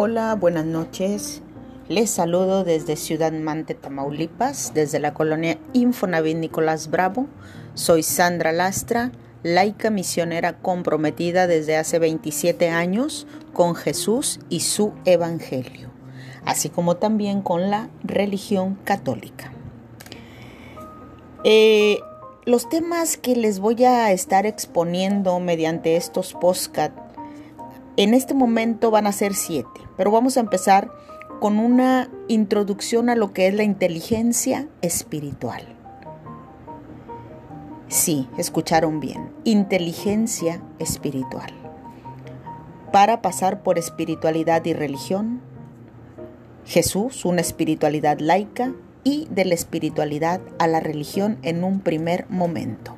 Hola, 0.00 0.36
buenas 0.36 0.64
noches. 0.64 1.42
Les 1.88 2.08
saludo 2.08 2.62
desde 2.62 2.94
Ciudad 2.94 3.32
Mante, 3.32 3.74
Tamaulipas, 3.74 4.70
desde 4.72 5.00
la 5.00 5.12
colonia 5.12 5.58
Infonavit 5.72 6.36
Nicolás 6.36 6.88
Bravo. 6.88 7.26
Soy 7.74 8.04
Sandra 8.04 8.52
Lastra, 8.52 9.10
laica 9.42 9.90
misionera 9.90 10.60
comprometida 10.60 11.48
desde 11.48 11.76
hace 11.76 11.98
27 11.98 12.68
años 12.68 13.26
con 13.52 13.74
Jesús 13.74 14.38
y 14.48 14.60
su 14.60 14.92
Evangelio, 15.04 15.90
así 16.44 16.68
como 16.68 16.96
también 16.98 17.42
con 17.42 17.68
la 17.68 17.90
religión 18.04 18.78
católica. 18.84 19.52
Eh, 21.42 21.98
los 22.44 22.68
temas 22.68 23.16
que 23.16 23.34
les 23.34 23.58
voy 23.58 23.82
a 23.82 24.12
estar 24.12 24.46
exponiendo 24.46 25.40
mediante 25.40 25.96
estos 25.96 26.34
postcat 26.34 27.07
en 27.98 28.14
este 28.14 28.32
momento 28.32 28.92
van 28.92 29.08
a 29.08 29.12
ser 29.12 29.34
siete, 29.34 29.80
pero 29.96 30.12
vamos 30.12 30.36
a 30.36 30.40
empezar 30.40 30.90
con 31.40 31.58
una 31.58 32.08
introducción 32.28 33.10
a 33.10 33.16
lo 33.16 33.32
que 33.32 33.48
es 33.48 33.54
la 33.54 33.64
inteligencia 33.64 34.68
espiritual. 34.82 35.62
Sí, 37.88 38.28
escucharon 38.38 39.00
bien, 39.00 39.32
inteligencia 39.42 40.62
espiritual. 40.78 41.50
Para 42.92 43.20
pasar 43.20 43.62
por 43.62 43.78
espiritualidad 43.78 44.64
y 44.64 44.74
religión, 44.74 45.40
Jesús, 46.64 47.24
una 47.24 47.40
espiritualidad 47.40 48.20
laica, 48.20 48.72
y 49.04 49.26
de 49.30 49.44
la 49.44 49.54
espiritualidad 49.54 50.40
a 50.58 50.66
la 50.66 50.80
religión 50.80 51.38
en 51.42 51.64
un 51.64 51.80
primer 51.80 52.28
momento. 52.28 52.96